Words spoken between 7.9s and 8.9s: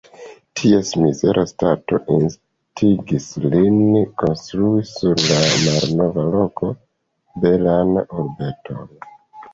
urbeton.